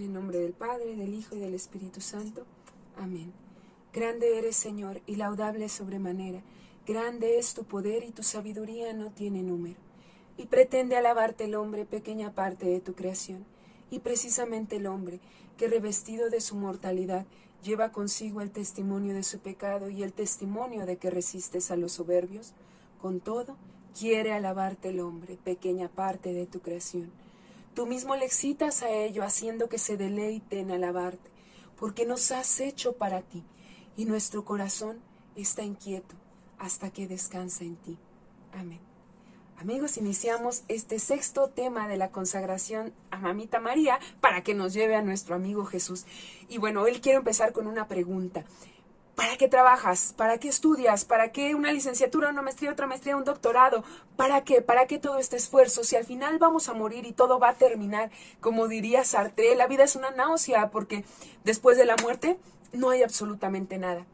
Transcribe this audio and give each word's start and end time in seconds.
En 0.00 0.06
el 0.06 0.12
nombre 0.14 0.38
del 0.38 0.54
Padre, 0.54 0.96
del 0.96 1.12
Hijo 1.12 1.36
y 1.36 1.40
del 1.40 1.52
Espíritu 1.52 2.00
Santo. 2.00 2.46
Amén. 2.96 3.34
Grande 3.92 4.38
eres, 4.38 4.56
Señor, 4.56 5.02
y 5.06 5.16
laudable 5.16 5.68
sobremanera. 5.68 6.40
Grande 6.86 7.38
es 7.38 7.52
tu 7.52 7.64
poder 7.64 8.04
y 8.04 8.10
tu 8.10 8.22
sabiduría 8.22 8.94
no 8.94 9.10
tiene 9.10 9.42
número. 9.42 9.78
Y 10.38 10.46
pretende 10.46 10.96
alabarte 10.96 11.44
el 11.44 11.54
hombre, 11.54 11.84
pequeña 11.84 12.34
parte 12.34 12.64
de 12.64 12.80
tu 12.80 12.94
creación. 12.94 13.44
Y 13.90 13.98
precisamente 13.98 14.76
el 14.76 14.86
hombre, 14.86 15.20
que 15.58 15.68
revestido 15.68 16.30
de 16.30 16.40
su 16.40 16.56
mortalidad, 16.56 17.26
lleva 17.62 17.92
consigo 17.92 18.40
el 18.40 18.52
testimonio 18.52 19.12
de 19.12 19.22
su 19.22 19.40
pecado 19.40 19.90
y 19.90 20.02
el 20.02 20.14
testimonio 20.14 20.86
de 20.86 20.96
que 20.96 21.10
resistes 21.10 21.70
a 21.70 21.76
los 21.76 21.92
soberbios, 21.92 22.54
con 23.02 23.20
todo, 23.20 23.58
quiere 23.98 24.32
alabarte 24.32 24.88
el 24.88 25.00
hombre, 25.00 25.36
pequeña 25.44 25.90
parte 25.90 26.32
de 26.32 26.46
tu 26.46 26.60
creación 26.60 27.12
Tú 27.74 27.86
mismo 27.86 28.16
le 28.16 28.24
excitas 28.24 28.82
a 28.82 28.90
ello, 28.90 29.22
haciendo 29.22 29.68
que 29.68 29.78
se 29.78 29.96
deleite 29.96 30.58
en 30.58 30.70
alabarte, 30.70 31.30
porque 31.78 32.04
nos 32.04 32.30
has 32.32 32.60
hecho 32.60 32.94
para 32.94 33.22
ti, 33.22 33.44
y 33.96 34.04
nuestro 34.04 34.44
corazón 34.44 35.00
está 35.36 35.62
inquieto 35.62 36.14
hasta 36.58 36.90
que 36.90 37.06
descansa 37.06 37.64
en 37.64 37.76
ti. 37.76 37.98
Amén. 38.52 38.80
Amigos, 39.60 39.98
iniciamos 39.98 40.62
este 40.68 40.98
sexto 40.98 41.48
tema 41.48 41.86
de 41.86 41.98
la 41.98 42.10
consagración 42.10 42.94
a 43.10 43.18
Mamita 43.18 43.60
María 43.60 43.98
para 44.20 44.42
que 44.42 44.54
nos 44.54 44.72
lleve 44.72 44.96
a 44.96 45.02
nuestro 45.02 45.34
amigo 45.34 45.66
Jesús. 45.66 46.06
Y 46.48 46.56
bueno, 46.56 46.80
hoy 46.80 47.00
quiero 47.00 47.18
empezar 47.18 47.52
con 47.52 47.66
una 47.66 47.86
pregunta. 47.86 48.46
¿Para 49.20 49.36
qué 49.36 49.48
trabajas? 49.48 50.14
¿Para 50.16 50.38
qué 50.38 50.48
estudias? 50.48 51.04
¿Para 51.04 51.30
qué 51.30 51.54
una 51.54 51.72
licenciatura, 51.72 52.30
una 52.30 52.40
maestría, 52.40 52.72
otra 52.72 52.86
maestría, 52.86 53.18
un 53.18 53.24
doctorado? 53.24 53.84
¿Para 54.16 54.44
qué? 54.44 54.62
¿Para 54.62 54.86
qué 54.86 54.98
todo 54.98 55.18
este 55.18 55.36
esfuerzo? 55.36 55.84
Si 55.84 55.94
al 55.94 56.06
final 56.06 56.38
vamos 56.38 56.70
a 56.70 56.72
morir 56.72 57.04
y 57.04 57.12
todo 57.12 57.38
va 57.38 57.50
a 57.50 57.54
terminar, 57.54 58.10
como 58.40 58.66
diría 58.66 59.04
Sartre, 59.04 59.54
la 59.56 59.66
vida 59.66 59.84
es 59.84 59.94
una 59.94 60.10
náusea 60.10 60.70
porque 60.70 61.04
después 61.44 61.76
de 61.76 61.84
la 61.84 61.96
muerte 61.96 62.38
no 62.72 62.88
hay 62.88 63.02
absolutamente 63.02 63.76
nada. 63.76 64.06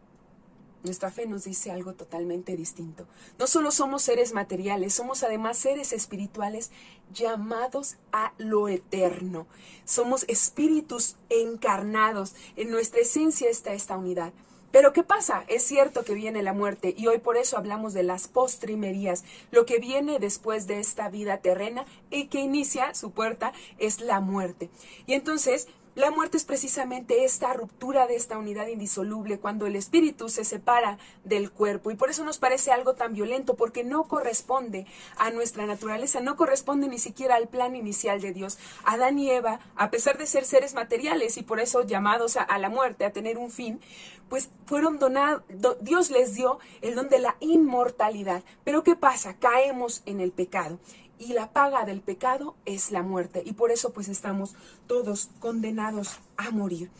Nuestra 0.82 1.12
fe 1.12 1.26
nos 1.26 1.44
dice 1.44 1.70
algo 1.70 1.92
totalmente 1.94 2.56
distinto. 2.56 3.06
No 3.38 3.46
solo 3.46 3.70
somos 3.70 4.02
seres 4.02 4.32
materiales, 4.32 4.94
somos 4.94 5.22
además 5.22 5.56
seres 5.56 5.92
espirituales 5.92 6.72
llamados 7.12 7.94
a 8.10 8.32
lo 8.38 8.66
eterno. 8.66 9.46
Somos 9.84 10.24
espíritus 10.26 11.14
encarnados. 11.28 12.34
En 12.56 12.72
nuestra 12.72 13.02
esencia 13.02 13.48
está 13.48 13.72
esta 13.72 13.96
unidad. 13.96 14.32
Pero 14.70 14.92
¿qué 14.92 15.03
pasa? 15.03 15.45
Es 15.48 15.62
cierto 15.62 16.05
que 16.05 16.14
viene 16.14 16.42
la 16.42 16.53
muerte 16.53 16.95
y 16.97 17.06
hoy 17.06 17.19
por 17.19 17.36
eso 17.36 17.56
hablamos 17.56 17.95
de 17.95 18.03
las 18.03 18.28
postrimerías, 18.28 19.25
lo 19.50 19.64
que 19.67 19.78
viene 19.78 20.19
después 20.19 20.67
de 20.67 20.81
esta 20.81 21.09
vida 21.09 21.39
terrena 21.39 21.86
y 22.11 22.27
que 22.27 22.41
inicia 22.41 22.94
su 22.94 23.11
puerta 23.11 23.53
es 23.78 24.00
la 24.00 24.20
muerte. 24.20 24.70
Y 25.06 25.14
entonces 25.14 25.69
la 25.97 26.11
muerte 26.11 26.36
es 26.36 26.44
precisamente 26.44 27.25
esta 27.25 27.55
ruptura 27.55 28.06
de 28.06 28.16
esta 28.16 28.36
unidad 28.36 28.66
indisoluble 28.66 29.39
cuando 29.39 29.66
el 29.66 29.77
espíritu 29.77 30.28
se 30.28 30.44
separa 30.44 30.98
del 31.25 31.50
cuerpo 31.50 31.91
y 31.91 31.97
por 31.97 32.11
eso 32.11 32.22
nos 32.22 32.36
parece 32.36 32.70
algo 32.70 32.94
tan 32.94 33.14
violento 33.14 33.55
porque 33.55 33.83
no 33.83 34.05
corresponde 34.05 34.86
a 35.16 35.30
nuestra 35.30 35.64
naturaleza, 35.64 36.20
no 36.20 36.36
corresponde 36.36 36.86
ni 36.86 36.98
siquiera 36.98 37.36
al 37.36 37.48
plan 37.48 37.75
inicial 37.75 38.20
de 38.20 38.34
Dios. 38.34 38.58
Adán 38.84 39.19
y 39.19 39.30
Eva, 39.30 39.61
a 39.75 39.91
pesar 39.91 40.19
de 40.19 40.27
ser 40.27 40.44
seres 40.44 40.75
materiales 40.75 41.38
y 41.38 41.42
por 41.42 41.61
eso 41.61 41.83
llamados 41.83 42.36
a, 42.36 42.58
la 42.58 42.69
muerte, 42.69 43.06
a 43.06 43.12
tener 43.12 43.38
un 43.38 43.50
fin, 43.50 43.81
pues 44.28 44.50
fueron 44.66 44.99
donados, 44.99 45.44
Dios 45.81 46.10
les 46.10 46.34
dio 46.34 46.59
el 46.82 46.94
don 46.94 47.09
de 47.09 47.20
la 47.20 47.37
inmortalidad. 47.41 48.43
Pero 48.65 48.82
¿qué 48.82 48.97
pasa? 48.97 49.38
Caemos 49.38 50.03
en 50.04 50.20
el 50.20 50.31
pecado 50.31 50.78
y 51.19 51.32
la 51.32 51.50
paga 51.53 51.84
del 51.84 52.00
pecado 52.00 52.56
es 52.65 52.91
la 52.91 53.03
muerte 53.03 53.43
y 53.44 53.53
por 53.53 53.71
eso 53.71 53.93
pues 53.93 54.09
estamos 54.09 54.54
todos 54.87 55.31
condenados 55.41 56.19
a 56.37 56.50
morir. 56.50 56.91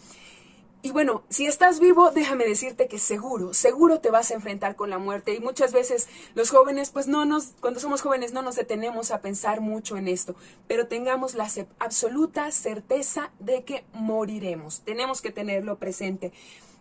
Y 0.87 0.93
bueno, 0.93 1.25
si 1.29 1.47
estás 1.47 1.81
vivo, 1.81 2.13
déjame 2.13 2.45
decirte 2.45 2.87
que 2.87 3.01
seguro, 3.01 3.55
seguro 3.55 3.99
te 3.99 4.13
vas 4.13 4.31
a 4.31 4.35
enfrentar 4.35 4.77
con 4.77 4.89
la 4.89 4.99
muerte. 4.99 5.35
Y 5.35 5.41
muchas 5.41 5.73
veces 5.73 6.07
los 6.37 6.51
jóvenes, 6.51 6.91
pues 6.91 7.09
no 7.09 7.25
nos, 7.25 7.55
cuando 7.61 7.81
somos 7.81 8.03
jóvenes 8.03 8.33
no 8.33 8.43
nos 8.43 8.55
detenemos 8.55 9.11
a 9.11 9.21
pensar 9.21 9.61
mucho 9.61 9.97
en 9.97 10.07
esto, 10.07 10.37
pero 10.69 10.87
tengamos 10.87 11.35
la 11.35 11.49
absoluta 11.81 12.53
certeza 12.53 13.33
de 13.41 13.65
que 13.65 13.85
moriremos. 13.95 14.83
Tenemos 14.83 15.23
que 15.23 15.33
tenerlo 15.33 15.77
presente. 15.77 16.33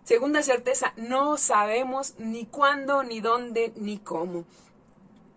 Segunda 0.04 0.44
certeza, 0.44 0.94
no 0.98 1.38
sabemos 1.38 2.14
ni 2.20 2.46
cuándo, 2.46 3.02
ni 3.02 3.22
dónde, 3.22 3.74
ni 3.76 3.98
cómo. 3.98 4.46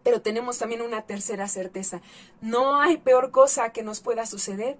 Pero 0.03 0.23
tenemos 0.23 0.59
también 0.59 0.83
una 0.83 1.03
tercera 1.03 1.49
certeza. 1.49 2.01
No 2.41 2.81
hay 2.81 2.97
peor 2.99 3.31
cosa 3.31 3.73
que 3.73 3.83
nos 3.83 4.01
pueda 4.01 4.27
suceder 4.27 4.79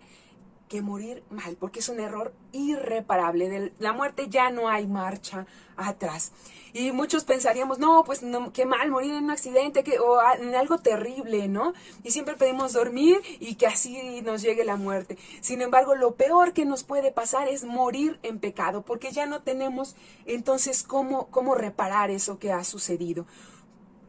que 0.69 0.83
morir 0.83 1.25
mal, 1.31 1.57
porque 1.57 1.81
es 1.81 1.89
un 1.89 1.99
error 1.99 2.33
irreparable. 2.53 3.73
La 3.79 3.93
muerte 3.93 4.29
ya 4.29 4.51
no 4.51 4.69
hay 4.69 4.87
marcha 4.87 5.47
atrás. 5.77 6.33
Y 6.73 6.93
muchos 6.93 7.25
pensaríamos, 7.25 7.79
no, 7.79 8.05
pues 8.05 8.23
no, 8.23 8.53
qué 8.53 8.67
mal 8.67 8.91
morir 8.91 9.15
en 9.15 9.25
un 9.25 9.31
accidente 9.31 9.83
que, 9.83 9.99
o 9.99 10.21
en 10.39 10.55
algo 10.55 10.79
terrible, 10.79 11.49
¿no? 11.49 11.73
Y 12.05 12.11
siempre 12.11 12.37
pedimos 12.37 12.75
dormir 12.75 13.21
y 13.41 13.55
que 13.55 13.67
así 13.67 14.21
nos 14.23 14.43
llegue 14.43 14.65
la 14.65 14.77
muerte. 14.77 15.19
Sin 15.41 15.63
embargo, 15.63 15.95
lo 15.97 16.15
peor 16.15 16.53
que 16.53 16.67
nos 16.67 16.85
puede 16.85 17.11
pasar 17.11 17.49
es 17.49 17.65
morir 17.65 18.19
en 18.23 18.39
pecado, 18.39 18.83
porque 18.83 19.11
ya 19.11 19.27
no 19.27 19.43
tenemos 19.43 19.97
entonces 20.27 20.83
cómo, 20.83 21.29
cómo 21.29 21.55
reparar 21.55 22.11
eso 22.11 22.39
que 22.39 22.53
ha 22.53 22.63
sucedido 22.65 23.27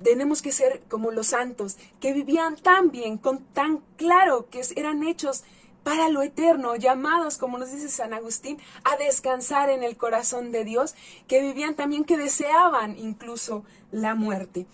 tenemos 0.03 0.41
que 0.41 0.51
ser 0.51 0.81
como 0.89 1.11
los 1.11 1.27
santos, 1.27 1.77
que 1.99 2.13
vivían 2.13 2.55
tan 2.55 2.91
bien, 2.91 3.17
con 3.17 3.39
tan 3.53 3.83
claro 3.97 4.47
que 4.49 4.61
eran 4.75 5.03
hechos 5.03 5.43
para 5.83 6.09
lo 6.09 6.21
eterno, 6.21 6.75
llamados, 6.75 7.37
como 7.37 7.57
nos 7.57 7.71
dice 7.71 7.89
San 7.89 8.13
Agustín, 8.13 8.59
a 8.83 8.97
descansar 8.97 9.69
en 9.69 9.83
el 9.83 9.97
corazón 9.97 10.51
de 10.51 10.65
Dios, 10.65 10.95
que 11.27 11.41
vivían 11.41 11.75
también, 11.75 12.03
que 12.03 12.17
deseaban 12.17 12.97
incluso 12.97 13.63
la 13.91 14.15
muerte. 14.15 14.67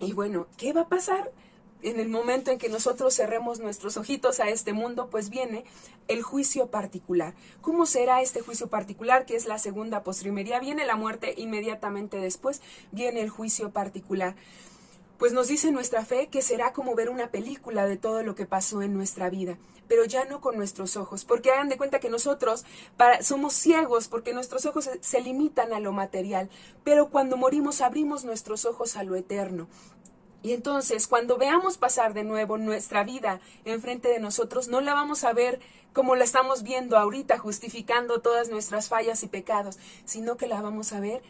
Y 0.00 0.12
bueno, 0.12 0.46
¿qué 0.56 0.72
va 0.72 0.82
a 0.82 0.88
pasar? 0.88 1.30
En 1.82 2.00
el 2.00 2.08
momento 2.08 2.50
en 2.50 2.58
que 2.58 2.68
nosotros 2.68 3.14
cerremos 3.14 3.60
nuestros 3.60 3.96
ojitos 3.96 4.40
a 4.40 4.48
este 4.48 4.72
mundo, 4.72 5.08
pues 5.10 5.30
viene 5.30 5.64
el 6.08 6.22
juicio 6.22 6.68
particular. 6.68 7.34
¿Cómo 7.60 7.86
será 7.86 8.22
este 8.22 8.40
juicio 8.40 8.68
particular, 8.68 9.26
que 9.26 9.36
es 9.36 9.46
la 9.46 9.58
segunda 9.58 10.02
postrimería? 10.02 10.60
Viene 10.60 10.86
la 10.86 10.96
muerte 10.96 11.34
inmediatamente 11.36 12.18
después, 12.18 12.60
viene 12.92 13.20
el 13.20 13.30
juicio 13.30 13.70
particular. 13.70 14.34
Pues 15.18 15.34
nos 15.34 15.48
dice 15.48 15.70
nuestra 15.70 16.04
fe 16.04 16.28
que 16.28 16.40
será 16.40 16.72
como 16.72 16.94
ver 16.94 17.10
una 17.10 17.30
película 17.30 17.86
de 17.86 17.98
todo 17.98 18.22
lo 18.22 18.34
que 18.34 18.46
pasó 18.46 18.80
en 18.80 18.94
nuestra 18.94 19.28
vida, 19.28 19.58
pero 19.86 20.06
ya 20.06 20.24
no 20.24 20.40
con 20.40 20.56
nuestros 20.56 20.96
ojos, 20.96 21.26
porque 21.26 21.50
hagan 21.50 21.68
de 21.68 21.76
cuenta 21.76 22.00
que 22.00 22.08
nosotros 22.08 22.64
somos 23.20 23.52
ciegos, 23.52 24.08
porque 24.08 24.32
nuestros 24.32 24.64
ojos 24.64 24.88
se 24.98 25.20
limitan 25.20 25.74
a 25.74 25.80
lo 25.80 25.92
material, 25.92 26.48
pero 26.84 27.10
cuando 27.10 27.36
morimos 27.36 27.82
abrimos 27.82 28.24
nuestros 28.24 28.64
ojos 28.64 28.96
a 28.96 29.02
lo 29.02 29.14
eterno. 29.14 29.68
Y 30.42 30.52
entonces, 30.52 31.06
cuando 31.06 31.36
veamos 31.36 31.76
pasar 31.76 32.14
de 32.14 32.24
nuevo 32.24 32.56
nuestra 32.56 33.04
vida 33.04 33.40
enfrente 33.64 34.08
de 34.08 34.20
nosotros, 34.20 34.68
no 34.68 34.80
la 34.80 34.94
vamos 34.94 35.24
a 35.24 35.32
ver 35.32 35.60
como 35.92 36.16
la 36.16 36.24
estamos 36.24 36.62
viendo 36.62 36.96
ahorita, 36.96 37.38
justificando 37.38 38.20
todas 38.20 38.48
nuestras 38.48 38.88
fallas 38.88 39.22
y 39.22 39.28
pecados, 39.28 39.78
sino 40.04 40.36
que 40.36 40.46
la 40.46 40.62
vamos 40.62 40.92
a 40.92 41.00
ver 41.00 41.22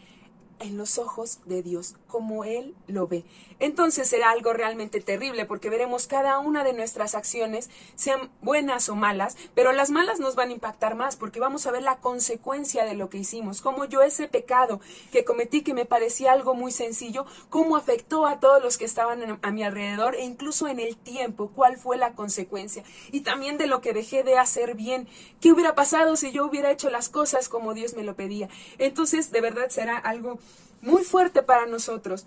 en 0.61 0.77
los 0.77 0.99
ojos 0.99 1.41
de 1.47 1.63
Dios, 1.63 1.97
como 2.07 2.45
Él 2.45 2.75
lo 2.87 3.07
ve. 3.07 3.25
Entonces 3.59 4.09
será 4.09 4.31
algo 4.31 4.53
realmente 4.53 5.01
terrible 5.01 5.45
porque 5.47 5.71
veremos 5.71 6.07
cada 6.07 6.39
una 6.39 6.65
de 6.65 6.73
nuestras 6.73 7.15
acciones, 7.15 7.71
sean 7.95 8.31
buenas 8.43 8.89
o 8.89 8.95
malas, 8.95 9.37
pero 9.55 9.73
las 9.73 9.91
malas 9.91 10.21
nos 10.21 10.35
van 10.35 10.51
a 10.51 10.53
impactar 10.53 10.95
más 10.95 11.17
porque 11.17 11.41
vamos 11.41 11.67
a 11.67 11.71
ver 11.71 11.83
la 11.83 11.99
consecuencia 11.99 12.85
de 12.85 12.95
lo 12.95 13.11
que 13.11 13.19
hicimos, 13.19 13.61
como 13.61 13.85
yo 13.85 14.03
ese 14.03 14.29
pecado 14.29 14.81
que 15.13 15.25
cometí 15.25 15.63
que 15.63 15.75
me 15.75 15.87
parecía 15.87 16.33
algo 16.33 16.55
muy 16.55 16.73
sencillo, 16.73 17.27
cómo 17.49 17.77
afectó 17.77 18.27
a 18.27 18.41
todos 18.41 18.63
los 18.63 18.79
que 18.79 18.85
estaban 18.85 19.39
a 19.43 19.51
mi 19.51 19.63
alrededor 19.63 20.15
e 20.15 20.25
incluso 20.25 20.69
en 20.69 20.81
el 20.81 20.97
tiempo, 20.97 21.51
cuál 21.55 21.77
fue 21.77 21.97
la 21.97 22.15
consecuencia 22.15 22.85
y 23.11 23.23
también 23.23 23.59
de 23.59 23.67
lo 23.67 23.81
que 23.81 23.93
dejé 23.93 24.23
de 24.23 24.39
hacer 24.39 24.75
bien, 24.75 25.09
qué 25.41 25.53
hubiera 25.53 25.75
pasado 25.75 26.17
si 26.17 26.33
yo 26.33 26.45
hubiera 26.47 26.71
hecho 26.71 26.91
las 26.91 27.09
cosas 27.09 27.49
como 27.49 27.75
Dios 27.75 27.95
me 27.95 28.05
lo 28.05 28.15
pedía. 28.15 28.49
Entonces, 28.79 29.31
de 29.33 29.41
verdad 29.41 29.71
será 29.71 29.97
algo 29.97 30.39
muy 30.83 31.05
fuerte 31.05 31.43
para 31.43 31.67
nosotros. 31.67 32.27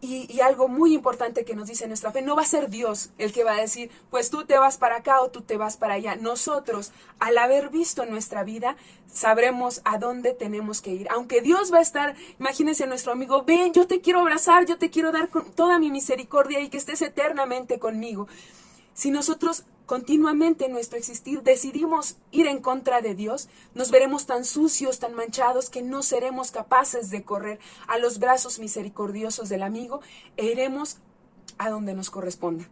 Y, 0.00 0.40
algo 0.40 0.68
muy 0.68 0.94
importante 0.94 1.44
que 1.44 1.56
nos 1.56 1.66
dice 1.66 1.88
nuestra 1.88 2.12
fe, 2.12 2.22
no 2.22 2.36
va 2.36 2.42
a 2.42 2.46
ser 2.46 2.70
Dios 2.70 3.10
el 3.18 3.32
que 3.32 3.42
va 3.42 3.54
a 3.54 3.60
decir, 3.60 3.90
pues 4.10 4.30
tú 4.30 4.44
te 4.44 4.56
vas 4.56 4.78
para 4.78 4.98
acá 4.98 5.20
o 5.22 5.30
tú 5.30 5.42
te 5.42 5.56
vas 5.56 5.76
para 5.76 5.94
allá. 5.94 6.14
Nosotros, 6.14 6.92
al 7.18 7.36
haber 7.36 7.70
visto 7.70 8.06
nuestra 8.06 8.44
vida, 8.44 8.76
sabremos 9.12 9.80
a 9.84 9.98
dónde 9.98 10.34
tenemos 10.34 10.80
que 10.80 10.92
ir. 10.92 11.08
Aunque 11.10 11.40
Dios 11.40 11.72
va 11.72 11.78
a 11.78 11.82
estar, 11.82 12.14
imagínense 12.38 12.86
nuestro 12.86 13.10
amigo, 13.10 13.42
ven, 13.42 13.72
yo 13.72 13.88
te 13.88 14.00
quiero 14.00 14.20
abrazar, 14.20 14.66
yo 14.66 14.78
te 14.78 14.88
quiero 14.88 15.10
dar 15.10 15.30
toda 15.56 15.80
mi 15.80 15.90
misericordia 15.90 16.60
y 16.60 16.68
que 16.68 16.78
estés 16.78 17.02
eternamente 17.02 17.80
conmigo. 17.80 18.28
Si 18.98 19.12
nosotros 19.12 19.62
continuamente 19.86 20.66
en 20.66 20.72
nuestro 20.72 20.98
existir 20.98 21.44
decidimos 21.44 22.16
ir 22.32 22.48
en 22.48 22.60
contra 22.60 23.00
de 23.00 23.14
Dios, 23.14 23.48
nos 23.72 23.92
veremos 23.92 24.26
tan 24.26 24.44
sucios, 24.44 24.98
tan 24.98 25.14
manchados, 25.14 25.70
que 25.70 25.82
no 25.82 26.02
seremos 26.02 26.50
capaces 26.50 27.08
de 27.10 27.22
correr 27.22 27.60
a 27.86 27.98
los 27.98 28.18
brazos 28.18 28.58
misericordiosos 28.58 29.48
del 29.48 29.62
amigo 29.62 30.00
e 30.36 30.46
iremos 30.46 30.96
a 31.58 31.70
donde 31.70 31.94
nos 31.94 32.10
corresponda. 32.10 32.68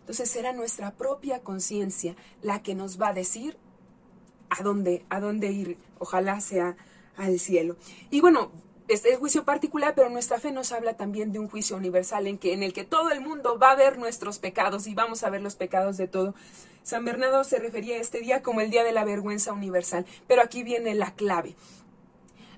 Entonces 0.00 0.30
será 0.30 0.52
nuestra 0.52 0.90
propia 0.90 1.40
conciencia 1.40 2.16
la 2.42 2.62
que 2.62 2.74
nos 2.74 3.00
va 3.00 3.08
a 3.08 3.14
decir 3.14 3.56
a 4.50 4.62
dónde, 4.62 5.06
a 5.08 5.20
dónde 5.20 5.50
ir. 5.52 5.78
Ojalá 5.98 6.42
sea 6.42 6.76
al 7.16 7.40
cielo. 7.40 7.78
Y 8.10 8.20
bueno, 8.20 8.50
es 8.90 9.18
juicio 9.18 9.44
particular, 9.44 9.94
pero 9.94 10.10
nuestra 10.10 10.38
fe 10.38 10.50
nos 10.50 10.72
habla 10.72 10.94
también 10.94 11.32
de 11.32 11.38
un 11.38 11.48
juicio 11.48 11.76
universal 11.76 12.26
en, 12.26 12.38
que, 12.38 12.52
en 12.52 12.62
el 12.62 12.72
que 12.72 12.84
todo 12.84 13.10
el 13.10 13.20
mundo 13.20 13.58
va 13.58 13.70
a 13.70 13.76
ver 13.76 13.98
nuestros 13.98 14.38
pecados 14.38 14.86
y 14.86 14.94
vamos 14.94 15.22
a 15.22 15.30
ver 15.30 15.40
los 15.40 15.54
pecados 15.54 15.96
de 15.96 16.08
todo. 16.08 16.34
San 16.82 17.04
Bernardo 17.04 17.44
se 17.44 17.58
refería 17.58 17.96
a 17.96 18.00
este 18.00 18.20
día 18.20 18.42
como 18.42 18.60
el 18.60 18.70
día 18.70 18.82
de 18.82 18.92
la 18.92 19.04
vergüenza 19.04 19.52
universal, 19.52 20.06
pero 20.26 20.42
aquí 20.42 20.62
viene 20.62 20.94
la 20.94 21.14
clave. 21.14 21.54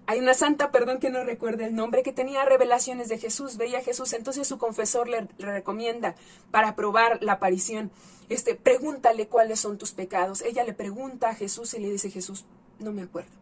Hay 0.06 0.19
una 0.19 0.34
santa, 0.34 0.73
perdón 0.73 0.99
que 0.99 1.11
no 1.11 1.23
recuerde 1.23 1.67
el 1.67 1.76
nombre, 1.76 2.02
que 2.02 2.12
tenía 2.12 2.44
revelaciones 2.44 3.08
de 3.08 3.19
Jesús, 3.19 3.56
veía 3.56 3.78
a 3.78 3.82
Jesús, 3.82 4.12
entonces 4.14 4.49
su 4.49 4.58
confesor 4.58 5.08
le, 5.08 5.28
recomienda 5.38 6.17
para 6.50 6.75
probar 6.75 7.23
la 7.23 7.35
aparición, 7.35 7.90
este, 8.28 8.55
pregúntale 8.55 9.28
cuáles 9.28 9.61
son 9.61 9.78
tus 9.78 9.93
pecados. 9.93 10.43
Ella 10.43 10.64
le 10.64 10.73
pregunta 10.73 11.28
a 11.28 11.35
Jesús 11.35 11.75
y 11.75 11.78
le 11.78 11.90
dice, 11.90 12.11
Jesús, 12.11 12.44
no 12.78 12.93
me 12.93 13.02
acuerdo. 13.02 13.42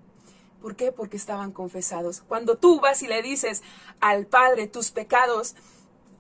¿Por 0.60 0.76
qué? 0.76 0.92
Porque 0.92 1.16
estaban 1.16 1.52
confesados. 1.52 2.22
Cuando 2.28 2.56
tú 2.56 2.80
vas 2.80 3.02
y 3.02 3.08
le 3.08 3.22
dices 3.22 3.62
al 4.00 4.26
Padre 4.26 4.66
tus 4.66 4.90
pecados, 4.90 5.54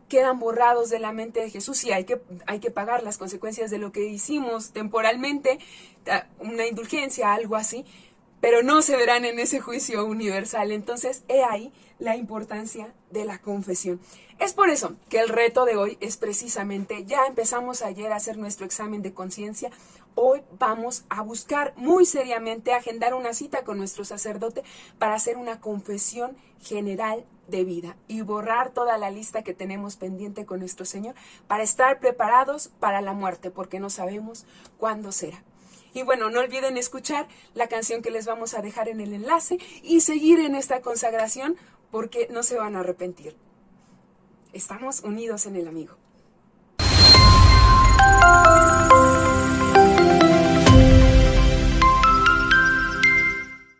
quedan 0.08 0.38
borrados 0.38 0.90
de 0.90 0.98
la 0.98 1.12
mente 1.12 1.40
de 1.40 1.50
Jesús 1.50 1.84
y 1.84 1.92
hay 1.92 2.04
que, 2.04 2.20
hay 2.46 2.58
que 2.58 2.70
pagar 2.70 3.02
las 3.02 3.16
consecuencias 3.16 3.70
de 3.70 3.78
lo 3.78 3.92
que 3.92 4.04
hicimos 4.06 4.72
temporalmente, 4.72 5.58
una 6.40 6.66
indulgencia, 6.66 7.32
algo 7.32 7.56
así, 7.56 7.86
pero 8.40 8.62
no 8.62 8.82
se 8.82 8.96
verán 8.96 9.24
en 9.24 9.38
ese 9.38 9.60
juicio 9.60 10.04
universal. 10.04 10.72
Entonces, 10.72 11.22
he 11.28 11.44
ahí 11.44 11.72
la 11.98 12.16
importancia 12.16 12.92
de 13.10 13.24
la 13.24 13.38
confesión. 13.38 14.00
Es 14.38 14.54
por 14.54 14.70
eso 14.70 14.96
que 15.10 15.20
el 15.20 15.28
reto 15.28 15.66
de 15.66 15.76
hoy 15.76 15.98
es 16.00 16.16
precisamente, 16.16 17.04
ya 17.04 17.26
empezamos 17.26 17.82
ayer 17.82 18.10
a 18.10 18.16
hacer 18.16 18.38
nuestro 18.38 18.64
examen 18.64 19.02
de 19.02 19.12
conciencia, 19.12 19.70
hoy 20.14 20.40
vamos 20.58 21.04
a 21.10 21.20
buscar 21.20 21.74
muy 21.76 22.06
seriamente 22.06 22.72
agendar 22.72 23.12
una 23.12 23.34
cita 23.34 23.64
con 23.64 23.76
nuestro 23.76 24.04
sacerdote 24.04 24.62
para 24.98 25.14
hacer 25.14 25.36
una 25.36 25.60
confesión 25.60 26.38
general 26.58 27.26
de 27.48 27.64
vida 27.64 27.96
y 28.08 28.22
borrar 28.22 28.70
toda 28.70 28.96
la 28.96 29.10
lista 29.10 29.42
que 29.42 29.52
tenemos 29.52 29.96
pendiente 29.96 30.46
con 30.46 30.60
nuestro 30.60 30.86
Señor 30.86 31.14
para 31.46 31.62
estar 31.62 32.00
preparados 32.00 32.68
para 32.80 33.02
la 33.02 33.12
muerte, 33.12 33.50
porque 33.50 33.78
no 33.78 33.90
sabemos 33.90 34.46
cuándo 34.78 35.12
será. 35.12 35.42
Y 35.94 36.02
bueno, 36.02 36.30
no 36.30 36.40
olviden 36.40 36.76
escuchar 36.76 37.26
la 37.54 37.68
canción 37.68 38.02
que 38.02 38.10
les 38.10 38.26
vamos 38.26 38.54
a 38.54 38.62
dejar 38.62 38.88
en 38.88 39.00
el 39.00 39.12
enlace 39.12 39.58
y 39.82 40.00
seguir 40.00 40.40
en 40.40 40.54
esta 40.54 40.80
consagración 40.80 41.56
porque 41.90 42.28
no 42.30 42.42
se 42.42 42.56
van 42.56 42.76
a 42.76 42.80
arrepentir. 42.80 43.36
Estamos 44.52 45.00
unidos 45.00 45.46
en 45.46 45.56
el 45.56 45.68
amigo. 45.68 45.96